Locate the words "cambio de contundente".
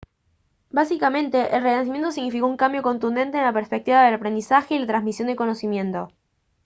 2.57-3.37